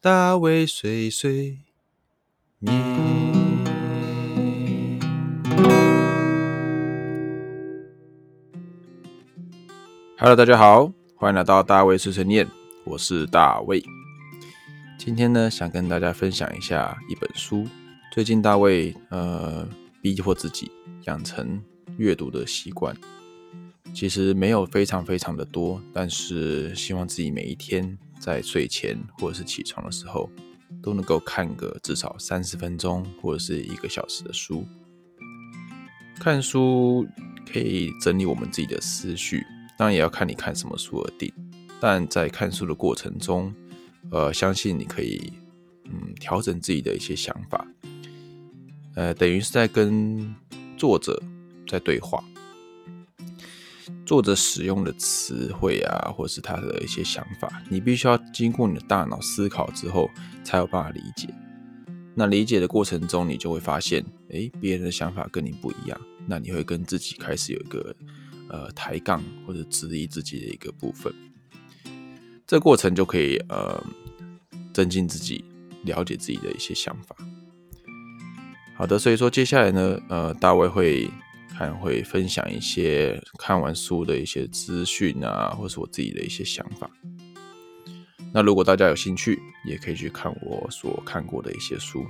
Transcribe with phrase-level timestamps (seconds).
[0.00, 1.58] 大卫碎碎
[2.60, 2.72] 念。
[10.16, 12.46] Hello，大家好，欢迎来到大卫碎碎念，
[12.84, 13.82] 我是大卫。
[14.96, 17.66] 今天呢，想跟大家分享一下一本书。
[18.12, 19.68] 最近大卫呃，
[20.00, 20.70] 逼迫自己
[21.06, 21.60] 养成
[21.96, 22.96] 阅读的习惯。
[23.92, 30.30] 其实没有非常非常的多，但是希望自己每一天在睡前或者是起床的时候，
[30.82, 34.66] 都能够看个至少三十分钟或者是一个小时的书。
[36.18, 37.06] 看书
[37.50, 39.44] 可以整理我们自己的思绪，
[39.76, 41.32] 当然也要看你看什么书而定。
[41.80, 43.54] 但在看书的过程中，
[44.10, 45.32] 呃，相信你可以
[45.84, 47.66] 嗯调整自己的一些想法，
[48.96, 50.34] 呃，等于是在跟
[50.76, 51.22] 作者
[51.68, 52.22] 在对话。
[54.08, 60.10] 作者使用的词汇啊，或是他的一些想法，你必须要经过你的大脑思考之后，
[60.42, 61.28] 才有办法理解。
[62.14, 67.94] 那理解的过程中，你就会发现，哎，别人的想法跟你不一样，那你会跟自己开始有一个
[68.48, 71.12] 呃抬杠或者质疑自己的一个部分。
[72.46, 73.78] 这过程就可以呃
[74.72, 75.44] 增进自己
[75.84, 77.14] 了解自己的一些想法。
[78.74, 81.10] 好的，所以说接下来呢，呃，大卫会。
[81.58, 86.88] 看会分享一些看完书的一些资讯啊，或是我自己的一些想法。
[88.32, 92.06] 那如果大家有兴趣，也可以去看我所看过的一些书。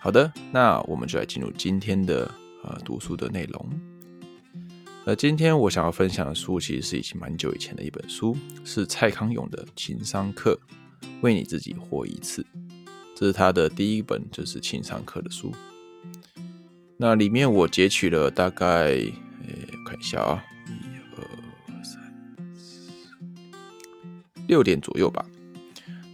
[0.00, 2.28] 好的，那我们就来进入今天的
[2.64, 3.70] 呃读书的内容。
[5.04, 10.58] 呃，今天我想要分享的书，其实是已经蛮久以前的一本书，是蔡康永的《情商课》，
[11.20, 12.44] 为你自己活一次。
[13.14, 15.52] 这是他的第一本就是情商课的书。
[17.02, 19.48] 那里面我截取了大概，呃，
[19.84, 20.72] 看一下啊，一
[21.16, 22.00] 二三
[22.54, 22.92] 四
[24.46, 25.26] 六点左右吧。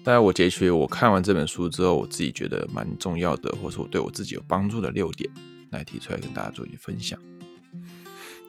[0.02, 5.30] 大概我截取我看完这本书之后，我自己觉得蛮重要的，或者说对我自己有帮助的六点，
[5.68, 7.20] 来提出来跟大家做一些分享。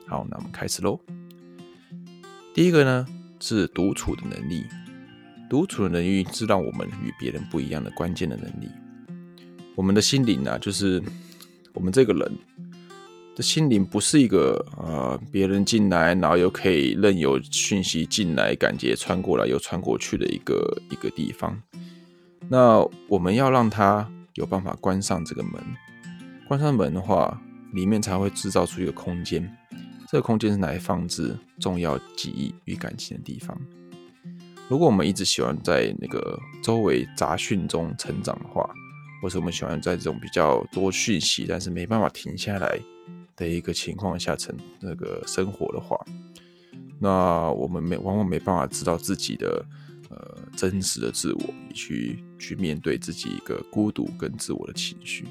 [0.08, 0.98] 好，那我们开始喽。
[2.54, 3.06] 第一个呢
[3.42, 4.64] 是独处的能力，
[5.50, 8.70] 独处的能力是让我们与别人不一样的关键的能力。
[9.76, 11.04] 我们的心灵啊，就是。
[11.74, 12.32] 我们这个人
[13.36, 21.62] 的心灵不是一个呃，别人进来，然后又可以任由讯息进来，感觉穿过来又穿过去的一个一个地方。
[22.50, 25.54] 那我们要让他有办法关上这个门，
[26.48, 27.42] 关上门的话，
[27.74, 29.50] 里面才会制造出一个空间。
[30.12, 33.56] 这个空间是拿来放置重要记忆与感情的地方。
[34.68, 38.68] 如果我们一直喜欢在那个周围杂讯中成长的话，
[39.22, 42.80] 或是我们喜欢在这种比较多讯息，但是没办法停下来
[43.36, 46.00] 的一个情况下成那个生活的话，
[47.00, 49.66] 那我们没往往没办法知道自己的
[50.10, 55.26] 呃真实的自我，去去面对自己一个孤独跟自我的情绪。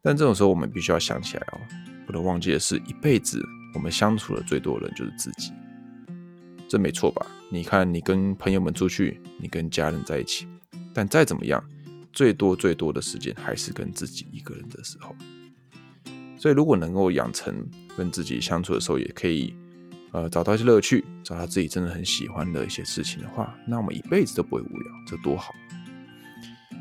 [0.00, 1.60] 但这种时候，我们必须要想起来哦，
[2.06, 3.40] 不能忘记的是，一辈子
[3.74, 5.52] 我们相处的最多的人就是自己，
[6.68, 7.26] 这没错吧？
[7.50, 10.48] 你看，你跟朋友们出去，你跟家人在一起，
[10.92, 11.62] 但再怎么样。
[12.12, 15.14] 最多最多的时间还是跟自己一个人的时候，
[16.38, 19.54] 所以如果能够养成跟自己相处的时候，也可以
[20.12, 25.54] 呃找到一些乐趣，找到自己真的很喜欢的一些事情的话，那我们一辈子都不会无聊，这多好。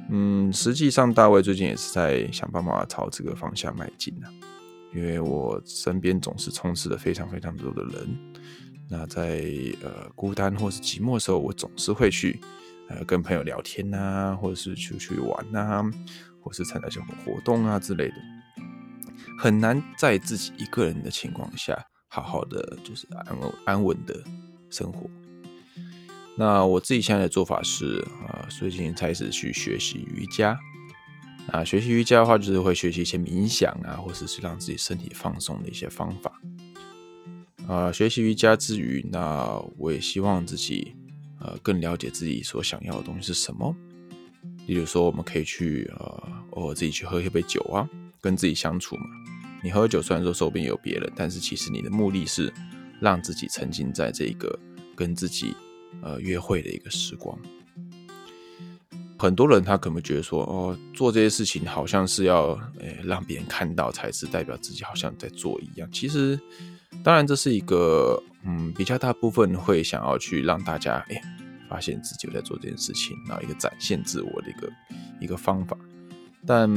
[0.10, 4.28] 嗯，实际上大卫最近也是在想办法朝这个方向迈进呢，
[4.94, 8.10] 因为我身边总是充斥着非常非常多的人，
[8.90, 9.46] 那在
[9.82, 12.38] 呃孤单或是寂寞的时候，我总是会去。
[12.92, 15.90] 呃，跟朋友聊天呐，或者是出去玩呐，
[16.42, 18.16] 或是参加什么活动啊之类的，
[19.40, 24.22] 很难在自己一个人的情况下，好好的就是安稳安稳的
[24.70, 25.10] 生活。
[26.36, 30.58] 那我自己现在的做法是，啊，最近开始去学习瑜伽。
[31.48, 36.42] 啊，学习瑜伽的话，就是会学习一些冥想啊，或者是让自己身体放松的一些方法。
[37.68, 40.96] 啊，学习瑜伽之余，那我也希望自己。
[41.42, 43.76] 呃，更了解自己所想要的东西是什么。
[44.68, 47.90] 例如说，我们可以去呃，偶尔自己去喝一杯酒啊，
[48.22, 49.04] 跟自己相处嘛。
[49.64, 52.54] 你喝酒虽然说手边有别人，但是其实你的目的是
[53.00, 54.58] 让自己沉浸在这个
[54.96, 55.56] 跟自己
[56.02, 57.38] 呃约会的一个时光。
[59.18, 65.88] 很多人他可能觉得说，哦，做这些事情好像是要诶让别人看到才是代表自己好像在做一样。
[65.92, 66.40] 其实，
[67.04, 68.22] 当然这是一个。
[68.44, 71.22] 嗯，比较大部分会想要去让大家哎
[71.70, 74.72] 发现自己在做这件事情，然后一个展现自我的一个
[75.22, 75.78] 一个方法。
[76.46, 76.70] 但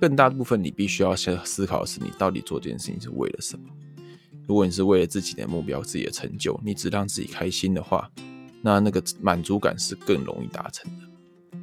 [0.00, 3.64] 更大部分你必须要先思考的是，你到底做这件事情是为了什么？
[4.46, 8.10] 如果你是为了自己的目标、自己的成就，你只让自己开心的话，
[8.62, 11.58] 那那个满足感是更容易达成的。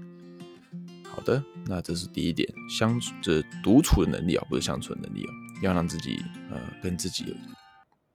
[1.04, 5.30] 好的，那这是第一点，相处这独处的能力啊，不是相处的能力哦，
[5.62, 7.24] 要让自己呃跟自己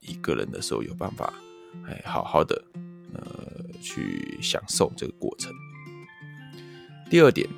[0.03, 1.33] 一个人的时候有办法
[1.87, 2.63] 哎好好的
[3.15, 5.51] 呃去享受这个过程。
[7.09, 7.49] 第二点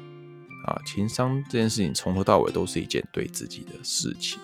[0.67, 4.39] 啊，情商这件事情从头到尾都是一件对自己的事情，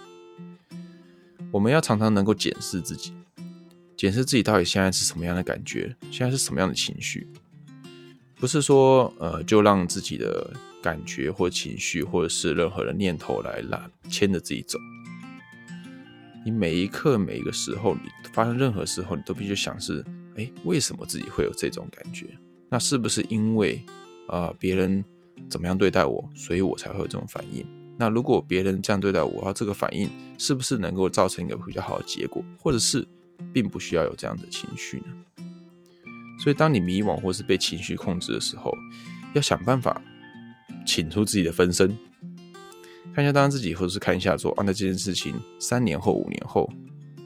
[1.53, 3.13] 我们要常常能够检视自己，
[3.97, 7.29] 检视自己到底现在是什么样的感觉，现在是什么样的情绪，
[8.37, 10.53] 不是说呃就让自己的。
[10.83, 14.79] 感觉或情绪，或者是任何的念头来拉牵着自己走。
[16.45, 18.01] 你每一刻每一个时候，你
[18.33, 20.05] 发生任何时候，你都必须想是：
[20.37, 22.27] 哎，为什么自己会有这种感觉？
[22.69, 23.83] 那是不是因为
[24.29, 25.05] 啊别人
[25.49, 27.67] 怎么样对待我，所以我才会有这种反应？
[27.99, 30.09] 那如果别人这样对待我，而这个反应
[30.39, 32.43] 是不是能够造成一个比较好的结果？
[32.59, 33.07] 或者是
[33.53, 35.07] 并不需要有这样的情绪呢？
[36.43, 38.73] 所以，当你迷惘或是被情绪控制的时候，
[39.35, 40.01] 要想办法。
[40.87, 41.95] 请出自己的分身，
[43.21, 46.67] 看一下当自己，或者是看一下说，啊，那这件事情三年后、五年后，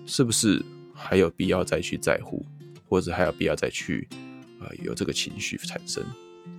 [0.05, 0.61] 是不是
[0.93, 2.45] 还有必要再去在乎，
[2.89, 4.09] 或者还有必要再去
[4.59, 6.05] 啊有这个情绪产生？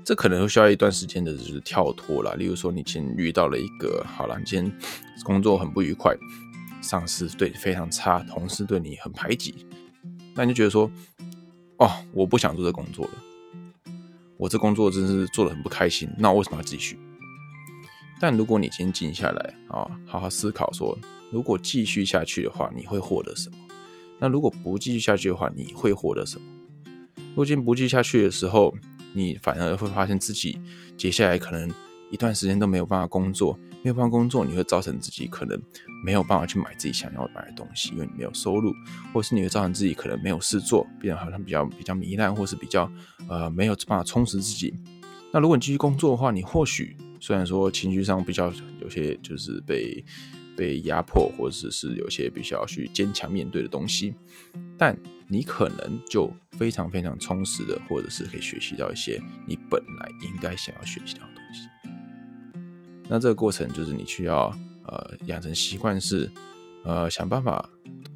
[0.06, 2.34] 这可能会需要一段时间的，就是跳脱了。
[2.38, 4.72] 例如说，你今天遇到了一个，好了，你今天
[5.26, 6.16] 工作很不愉快，
[6.81, 9.68] 上司对你非常差，同事对你很排挤，
[10.34, 10.90] 那你就觉得说，
[11.80, 13.12] 哦，我不想做这工作了。
[14.38, 16.98] 我这工作真是做的很不开心，那我为什么要继续？
[18.20, 20.98] 但如果你今天静下来啊，好好思考说，
[21.32, 23.58] 如果继续下去的话，你会获得什么？
[24.20, 26.46] 那如果不继续下去的话，你会获得什么？
[27.30, 28.74] 如果今不继续下去的时候，
[29.14, 30.60] 你反而会发现自己
[30.98, 31.72] 接下来可能。
[32.12, 35.60] 一段时间都没有办法工作，没有办法工作，你会造成自己可能
[36.06, 38.72] 没有办法去买自己想要买的东西，因为你没有收入，
[39.12, 42.90] 或是你会造成自己可能没有事做，变得好像比较比较糜烂，或是比较
[43.28, 44.74] 呃没有办法充实自己。
[45.34, 50.04] 那如果你继续工作的话，你或许虽然说情绪上比较有些就是被
[50.56, 54.14] 被压迫，或者是有些必须要去坚强面对的东西，
[54.78, 54.98] 但
[55.28, 61.68] 你可能就非常非常充实的，或者是可以学习到一些你本来应该想要学习到的东西。
[63.10, 64.48] 那这个过程就是你需要
[64.86, 66.32] 呃养成习惯，是
[66.84, 67.70] 呃想办法，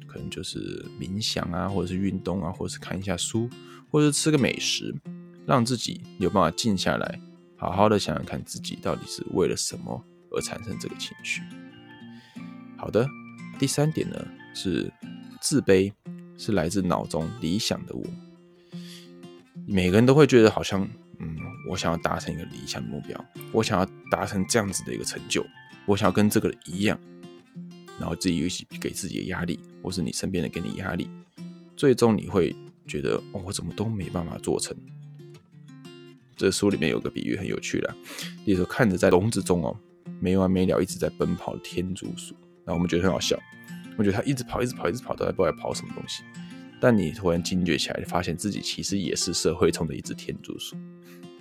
[0.06, 3.48] 可能就是冥想啊，或者是运动啊，或者是看一下书，
[3.90, 4.94] 或者是吃个美食，
[5.46, 7.20] 让自己有办法静下来，
[7.60, 11.42] 好好的想想看自己到底是为了什么而产生这个情绪。
[12.78, 13.06] 好的，
[13.58, 14.90] 第三点呢是
[15.42, 15.92] 自卑
[16.38, 18.02] 是来自脑中理想的我，
[19.66, 20.88] 每个人都会觉得好像。
[21.22, 21.36] 嗯，
[21.68, 23.22] 我想要达成一个理想的目标，
[23.52, 25.44] 我想要达成这样子的一个成就，
[25.84, 26.98] 我想要跟这个人一样，
[27.98, 31.10] 然后自己一起给自己的压力，或是你身边人给你压力，
[31.76, 32.56] 最终你会
[32.86, 34.74] 觉得，哦，我怎么都没办法做成。
[36.40, 37.94] 这书里面有个比喻很有趣的，
[38.46, 39.76] 例如说看着在笼子中哦
[40.20, 42.34] 没完没了一直在奔跑的天竺鼠，
[42.64, 43.38] 那我们觉得很好笑，
[43.98, 46.22] 我觉得它一直跑，一直跑，一直跑，都不知道跑什么东西。
[46.80, 50.74] 但你突然惊觉起来，发现自己其实也是社会中的一只天竺鼠。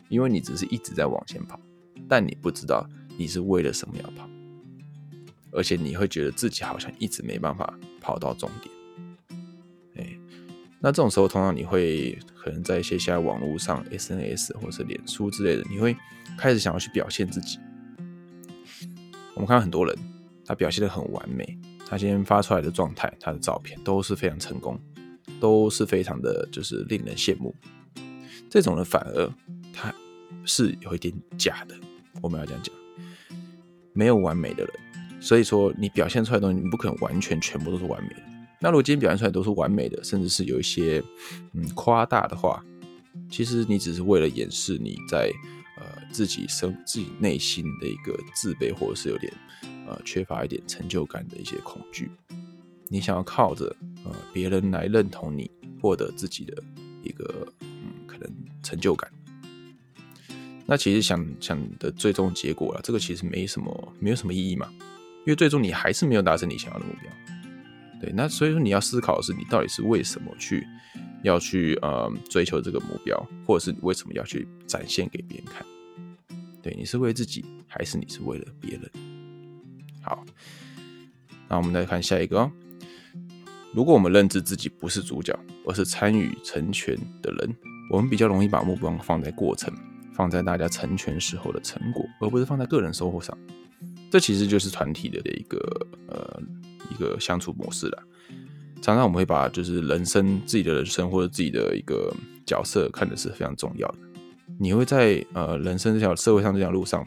[0.09, 1.57] 因为你只是一直在往前跑，
[2.09, 2.85] 但你不知道
[3.17, 4.29] 你是为了什么要跑，
[5.51, 8.75] 而且你会觉得自己好像一直没办法跑到终点。
[9.95, 10.19] 哎，
[10.81, 15.95] 那这种时候，通常你会可能在一些现在网络上，SNS 或者脸书之类的，你会
[16.37, 17.59] 开始想要去表现自己。
[19.35, 19.95] 我们看到很多人，
[20.45, 24.79] 他表现的很完美，他今天发出来的状态，他的照片都是非常成功，
[25.39, 27.53] 都是非常的就是令人羡慕。
[28.49, 29.29] 这种人反而。
[29.71, 29.93] 他
[30.43, 31.75] 是有一点假的，
[32.21, 32.75] 我们要这样讲，
[33.93, 34.73] 没有完美的人，
[35.21, 38.21] 所以说你表现出来的东西，你不可能完全全部都是完美的。
[38.61, 41.01] 那如果今天表现出来都是完美的，甚至是有一些
[41.53, 42.63] 嗯夸大的话，
[43.29, 45.31] 其实你只是为了掩饰你在
[45.77, 49.31] 呃自己生自己内心的一个自卑，或者是有点
[49.87, 52.11] 呃缺乏一点成就感的一些恐惧。
[52.89, 53.73] 你想要靠着
[54.03, 55.49] 呃别人来认同你，
[55.81, 56.61] 获得自己的
[57.01, 57.67] 一个嗯
[58.05, 58.29] 可能
[58.61, 59.09] 成就感。
[60.65, 64.67] 那其实想想的最终结果了，这个其实没什么，没有什么意义嘛，
[65.19, 67.09] 因为最终你还是没有达成你想要的目标。
[67.99, 70.65] 对，那所以说你要思考的是，你到底是为什么去
[71.23, 75.65] 要去呃追求这个目标，或者是你为什么要去展现给别人看？
[76.61, 78.89] 对，你是为自己，还是你是为了别人？
[80.01, 80.25] 好，
[81.47, 82.51] 那我们再看下一个哦。
[83.73, 87.55] 如果我们认知自己不是主角，而是参与成全的人，
[87.91, 89.73] 我们比较容易把目光放在过程。
[90.11, 93.37] 放在大家成全时候的成果，而不是放在个人收获上。
[94.11, 96.41] 这其实就是团体的的一个呃
[96.99, 98.03] 一个相处模式了。
[98.81, 102.13] 常常我们会把就是人生自己的人生或者自己的一个
[102.45, 103.97] 角色看的是非常重要的。
[104.59, 107.05] 你会在呃人生这条社会上这条路上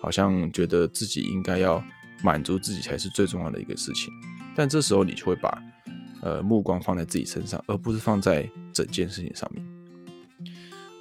[0.00, 1.82] 好像觉得自己应该要
[2.22, 4.12] 满足自己才是最重要的一个事情。
[4.56, 5.62] 但这时候你就会把
[6.22, 9.64] 呃目光放在自己身上，而不是放在整件事情上面。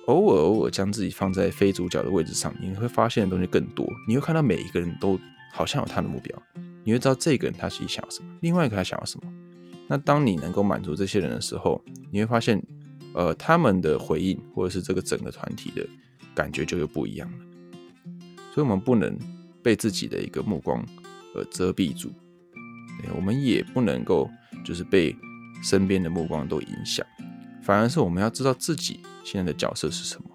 [0.07, 3.87] 偶尔偶尔将自己放在非主角的位置上，你会发现的东西更多。
[4.05, 5.17] 你会看到每一个人都
[5.53, 6.43] 好像有他的目标，
[6.83, 9.31] 你会知道这个人他是想要什么，另外一个他想要什么。
[9.87, 12.61] 那当你能够满足这些人的时候，你会发现，
[13.13, 15.85] 呃，他们的回应或者是这个整个团体的
[16.33, 17.37] 感觉就又不一样了。
[18.53, 19.17] 所以，我们不能
[19.61, 20.85] 被自己的一个目光
[21.35, 22.11] 而遮蔽住，
[23.15, 24.29] 我们也不能够
[24.63, 25.15] 就是被
[25.61, 27.05] 身边的目光都影响。
[27.61, 30.29] 反而是我们要知道自己现在的角色是什么，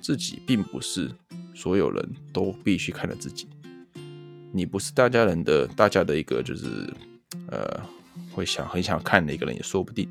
[0.00, 1.10] 自己并不是
[1.54, 3.48] 所有人都必须看着自己，
[4.52, 6.92] 你不是大家人的大家的一个就是
[7.48, 7.80] 呃
[8.32, 10.08] 会想很想看的一个人也说不定。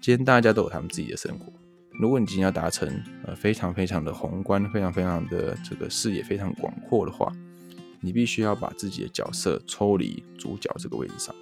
[0.00, 1.52] 今天大家都有他们自己的生活，
[2.00, 2.88] 如果你今天要达成
[3.26, 7.32] 呃非常非常的宏观，非常非常的这个视野非常广阔的话，
[8.00, 11.34] 你必须要把自己的角色抽离主角这个位置上。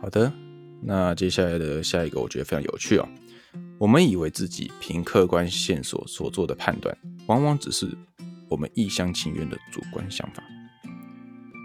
[0.00, 0.32] 好的。
[0.80, 3.08] 那接下来的下一个，我觉得非常有趣哦。
[3.78, 7.90] 我们以为自己凭客观线索所做的判断，往往只是
[8.48, 10.42] 我们一厢情愿的主观想法。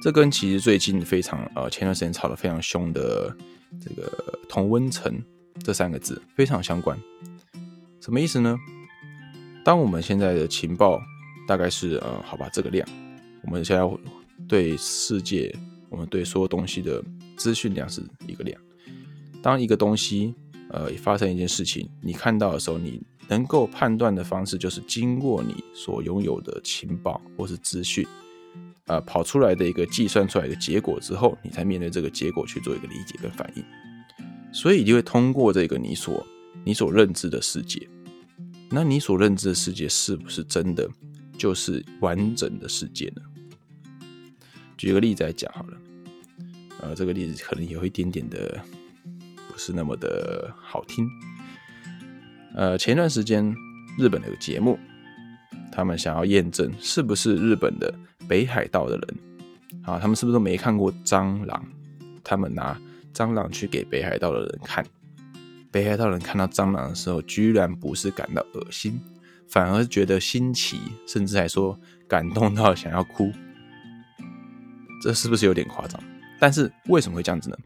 [0.02, 3.36] 这跟其实最近非常呃前段时间吵得非常凶的
[3.80, 5.18] 这个同温层
[5.64, 7.00] 这三个字非常相关。
[8.02, 8.58] 什么意思呢？
[9.64, 11.02] 当我们现在的情报
[11.48, 12.86] 大概是呃好吧这个量，
[13.44, 13.98] 我们现在
[14.46, 15.56] 对世界，
[15.90, 17.02] 我们对所有东西的
[17.38, 18.60] 资讯量是一个量。
[19.42, 20.36] 当一个东西，
[20.70, 28.06] 呃，发生一件事情，你看到的时候，你能够判断的方式就是经过你所拥有的情报或是资讯，
[28.86, 33.64] 呃，跑出来的一个计算出来的结果之后，你才面对这个结果去做一个理解跟反应。
[34.52, 36.26] 所以，你就会通过这个你所
[36.64, 37.88] 你所认知的世界，
[38.70, 40.90] 那你所认知的世界是不是真的
[41.38, 43.22] 就是完整的世界呢？
[44.78, 45.78] 举个例子来讲好了，
[46.82, 48.64] 呃，这个例子可能有一点点的。
[49.52, 51.08] 不是那么的好听。
[52.56, 53.44] 呃，前一段时间
[53.98, 54.78] 日本有个节目，
[55.72, 57.94] 他们想要验证是不是日本的
[58.28, 61.66] 北海道的人啊，他们是不是都没看过蟑螂？
[62.24, 62.80] 他们拿
[63.14, 64.86] 蟑螂去给北海道的人看，
[65.72, 69.00] 北海道人看到蟑螂的时候，居然不是感到恶心，
[69.50, 73.32] 反而觉得新奇，甚至还说感动到想要哭。
[75.02, 76.02] 这是不是有点夸张？
[76.40, 77.58] 但是为什么会这样子呢？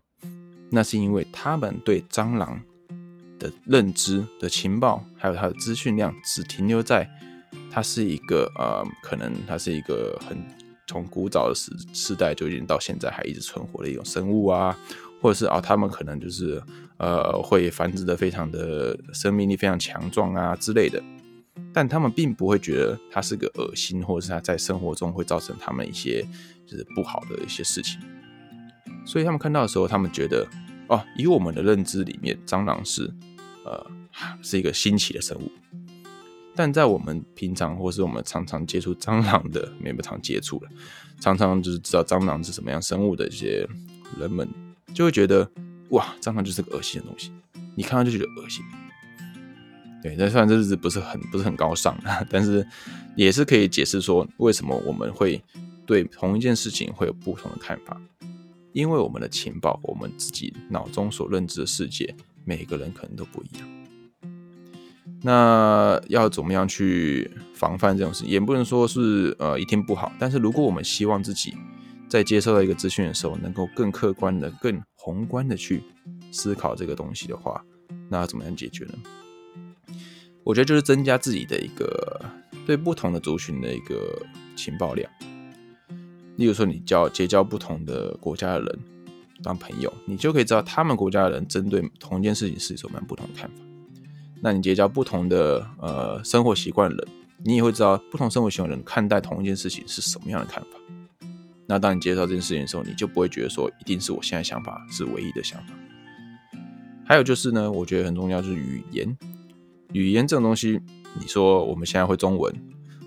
[0.71, 2.59] 那是因为他们对蟑螂
[3.39, 7.09] 的认知的情报，还有它的资讯量，只停留在
[7.71, 10.37] 它是一个呃，可能它是一个很
[10.87, 14.77] 从古早的时时代就已经到现在还一直存活的一种生物啊，
[15.21, 16.61] 或者是啊，他们可能就是
[16.97, 21.03] 呃会繁殖的非常的生命力非常强壮啊之类的，
[21.73, 26.25] 但他们并不会觉得它是个恶心，或者是它在生活中会造成他们一些
[26.65, 27.99] 就是不好的一些事情。
[29.05, 30.45] 所以他们看到的时候，他们觉得，
[30.87, 33.13] 哦，以我们的认知里面，蟑螂是，
[33.65, 33.85] 呃，
[34.41, 35.51] 是一个新奇的生物。
[36.55, 40.69] 但在我们平常或是我们常常接触蟑螂的，没有常接触了，
[41.19, 43.67] 常常就是知道蟑螂是什么样生物的一些
[44.17, 44.47] 人们，
[44.93, 45.47] 就会觉得，
[45.89, 47.31] 哇，蟑螂就是个恶心的东西，
[47.75, 48.65] 你看到就觉得恶心。
[50.01, 51.95] 对，那虽然这日子不是很不是很高尚，
[52.29, 52.65] 但是
[53.15, 55.43] 也是可以解释说，为什么我们会
[55.85, 57.99] 对同一件事情会有不同的看法。
[58.77, 62.13] 因为我们的情报，我们自己脑中所认知的世界，
[62.45, 63.67] 每个人可能都不一样。
[65.23, 68.23] 那要怎么样去防范这种事？
[68.25, 70.11] 也不能说是呃一定不好。
[70.19, 71.55] 但是如果我们希望自己
[72.07, 75.81] 在接受到一个资讯的时候，能够更客观的、更宏观的去
[76.31, 77.65] 思考这个东西的话，
[78.11, 78.93] 那要怎么样解决呢？
[80.43, 82.23] 我觉得就是增加自己的一个
[82.67, 84.21] 对不同的族群的一个
[84.55, 85.11] 情报量。
[86.37, 88.79] 例如说，你交结交不同的国家的人
[89.43, 93.55] 当朋友，你就可以知道他们国家的人针对同一件事情是什么样不同的看法。
[94.39, 97.07] 那你结交不同的呃生活习惯的人，
[97.43, 101.27] 你也会知道不同生活习惯的人看待同一件事情是什么样的看法。
[101.65, 105.73] 那当你接受这件事情的时候，你就不会觉得说一定是我现在想法是唯一的想法。
[107.03, 109.17] 还有就是呢，我觉得很重要就是语言，
[109.91, 110.79] 语言这种东西，
[111.19, 112.53] 你说我们现在会中文，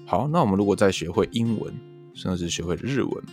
[0.05, 1.73] 好，那我们如果再学会英文。
[2.15, 3.25] 甚至学会日文，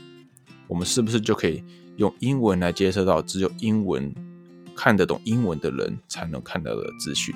[0.68, 1.64] 我们是不是就可以
[1.98, 4.14] 用英文来接收到只有英文
[4.76, 7.34] 看得懂英文的人才能看到的资讯？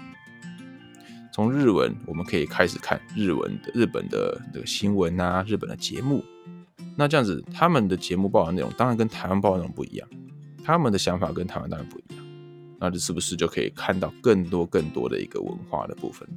[1.34, 6.24] 从日文，我们可以开始看日文的日本的这个新闻啊，日本的节目。
[6.98, 10.08] 那这样子，他们的节目报的内容当然跟台湾报的内容不一样，
[10.64, 12.26] 他们的想法跟台湾当然不一样。
[12.80, 16.28] 那这是不是就可以看到更多更多的一个文化的部分？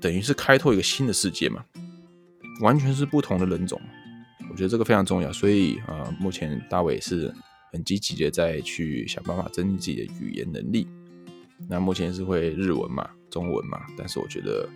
[0.00, 1.64] 等于是开拓一个新的世界嘛，
[2.60, 3.80] 完全是不同的人种。
[4.50, 7.32] 我觉得这个非常重要，所以呃，目前大卫是
[7.72, 10.86] 很积极的在去想办法增进自己的语言能力。
[11.68, 14.68] 那目前是会日文嘛，中文嘛，但是我觉得，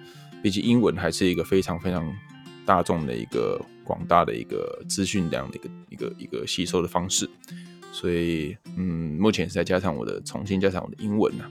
[0.42, 2.12] 毕竟英文还是一个非常非常
[2.64, 7.28] 大众的一个广大的一个资讯量的一个一个一个吸收的方式。
[7.92, 11.44] 所以，嗯，目前是在加强我的，重新加强我的英文呢。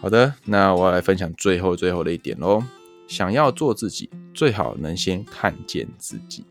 [0.00, 2.62] 好的，那我要来分享最后最后的一点喽。
[3.08, 6.44] 想要做自己，最好能先看见自己。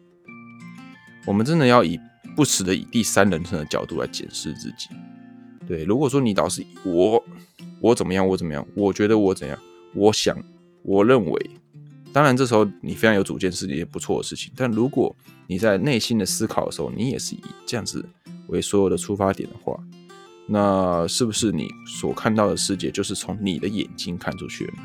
[1.25, 2.00] 我们真的要以
[2.36, 4.89] 不时的以第三人称的角度来检视自己。
[5.68, 7.24] 对，如果说你老是我，
[7.80, 9.58] 我怎么样，我怎么样，我觉得我怎样，
[9.94, 10.38] 我想，
[10.82, 11.51] 我认为，
[12.12, 14.51] 当然这时候你非常有主见是一件不错的事情。
[14.56, 15.15] 但如果
[15.48, 18.04] 你在内心的思考的时候，你也是以这样子
[18.48, 19.80] 为所有的出发点的话，
[20.48, 24.80] 那是不是你所看到的世界就是从你的眼睛看出去的呢？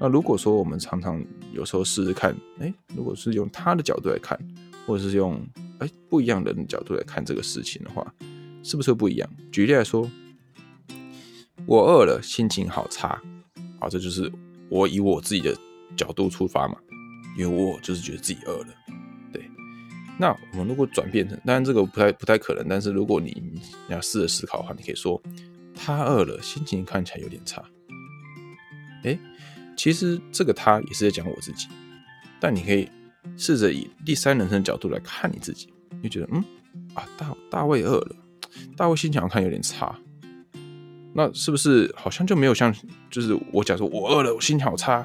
[0.00, 4.38] 那如果说我们常常有时候试试看，哎，如果是用他的角度来看，
[4.86, 5.40] 或者是用
[5.78, 8.14] 哎不一样的角度来看这个事情的话，
[8.62, 9.30] 是不是不一样？
[9.50, 10.10] 举例来说，
[11.66, 13.20] 我饿了，心情好差，
[13.78, 14.30] 好，这就是
[14.68, 15.56] 我以我自己的
[15.96, 16.76] 角度出发嘛，
[17.36, 18.68] 因为我就是觉得自己饿了，
[19.32, 19.48] 对。
[20.18, 25.22] 那我们如果转变成，当然这个不太不太可能，但是如果你你要试着思考的话，你可以说
[25.74, 27.62] 他饿了，心情看起来有点差，
[29.04, 29.18] 哎。
[29.76, 31.68] 其实这个他也是在讲我自己，
[32.40, 32.88] 但你可以
[33.36, 36.44] 试着以第三人称角度来看你自己，你觉得嗯
[36.94, 38.16] 啊大大卫饿了，
[38.76, 39.98] 大卫心情看有点差，
[41.14, 42.74] 那是不是好像就没有像
[43.10, 45.04] 就是我假如说我饿了，我心情好差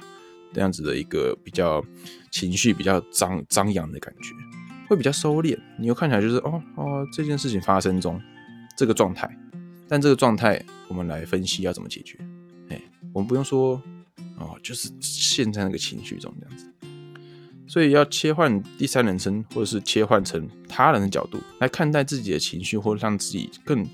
[0.53, 1.83] 这样子的一个比较
[2.31, 4.33] 情绪比较张张扬的感觉，
[4.87, 8.21] 会比较收敛，你又看起来就是哦哦这件事情发生中
[8.75, 9.29] 这个状态，
[9.87, 12.17] 但这个状态我们来分析要怎么解决，
[12.69, 12.81] 哎，
[13.13, 13.81] 我们不用说。
[14.37, 16.71] 哦，就是陷在那个情绪中这样子，
[17.67, 23.85] 所以要切换第三人称，或者是切换成他人的角度来看待自己的情绪，或者让自己更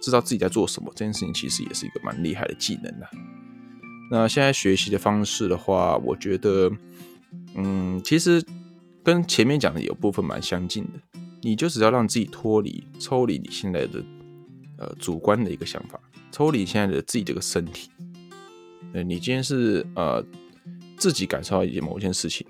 [0.00, 0.90] 知道自己在做什么。
[0.96, 3.06] 这件事情其实也是一个蛮厉害的技能呐。
[4.10, 6.70] 那现在学习的方式的话，我觉得，
[7.54, 8.44] 嗯，其实
[9.04, 11.00] 跟前面讲的有部分蛮相近的。
[11.42, 14.04] 你就只要让自己脱离、抽离你现在的
[14.76, 15.98] 呃主观的一个想法，
[16.30, 17.88] 抽离现在的自己这个身体。
[18.92, 20.24] 呃，你今天是呃
[20.96, 22.46] 自己感受到一件某件事情，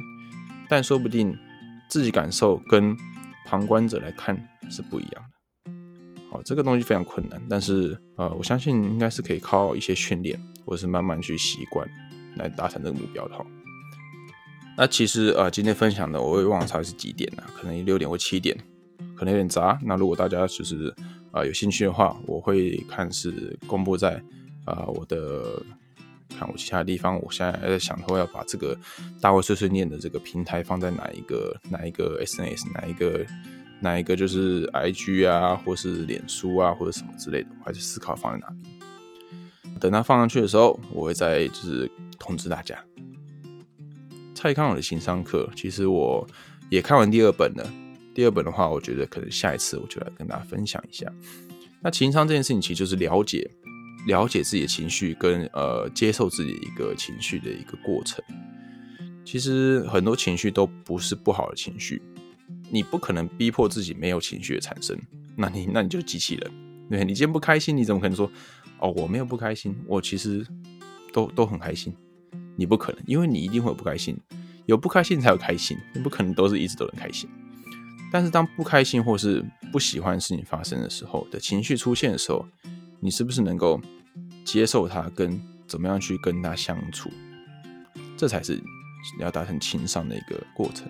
[0.69, 1.37] 但说不定
[1.89, 2.97] 自己感受跟
[3.47, 4.35] 旁观者来看
[4.71, 5.73] 是不一样的。
[6.31, 11.87] 好，这个东西非常困难，但是呃，我相信应该是可以靠一些训练，或者是慢慢去习惯
[12.37, 13.45] 来达成这个目标的哈。
[14.79, 18.57] 那其实呃，今天分享的我也忘了它是几点了，可能六点或七点，
[19.15, 19.79] 可能有点杂。
[19.85, 20.95] 那如果大家就是
[21.33, 24.23] 啊有兴趣的话，我会看是公布在
[24.65, 25.63] 啊我的。
[26.31, 28.77] 看我其他地方，我现在还在想说要把这个
[29.21, 33.27] 大卫碎碎念的这个平台放在哪一个哪一个 SNS 哪一个
[33.81, 39.79] 哪一个就是 IG 啊，或是脸书啊，或者什么之类的，我还是思考放在哪边。
[39.81, 42.79] 等它放上去的时候，我会再就是通知大家。
[44.35, 46.27] 蔡康永的情商课，其实我
[46.71, 47.71] 也看完第二本了。
[48.15, 51.11] 第二本的话，我觉得可能下一次我就来跟大家分享一下。
[51.81, 53.51] 那情商这件事情，其实就是了解。
[54.07, 58.25] 了解自己的情绪跟呃接受自己一个情绪的一个过程，
[59.25, 62.01] 其实很多情绪都不是不好的情绪，
[62.71, 64.99] 你不可能逼迫自己没有情绪的产生，
[65.37, 66.51] 那你那你就机器人，
[66.89, 68.31] 对你今天不开心，你怎么可能说
[68.79, 70.47] 哦我没有不开心，我其实
[71.13, 71.95] 都都很开心，
[72.57, 74.19] 你不可能，因为你一定会有不开心，
[74.65, 77.29] 有不开心才有开心，你不可能都是一直都很开心，
[78.11, 82.49] 但是当不开心或是不喜欢的事情发生的时候的情绪出现的时候。
[83.01, 83.81] 你是不是能够
[84.45, 87.11] 接受他，跟怎么样去跟他相处？
[88.17, 88.61] 这才是
[89.19, 90.87] 要达成情商的一个过程。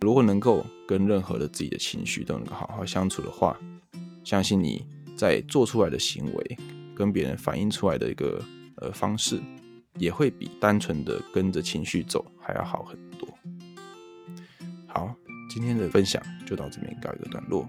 [0.00, 3.58] 如果能够跟任何的自己的情绪都能够好好相处的话，
[4.24, 6.58] 相信你在做出来的行为
[6.94, 8.42] 跟别人反映出来的一个
[8.76, 9.38] 呃方式，
[9.98, 13.28] 也会比单纯的跟着情绪走还要好很多。
[14.86, 15.14] 好，
[15.50, 17.68] 今天的分享就到这边告一个段落。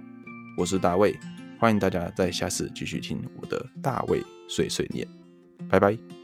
[0.58, 1.14] 我是大卫。
[1.60, 5.08] 欢迎大家在下次继续听我的大卫碎碎念，
[5.70, 6.17] 拜拜。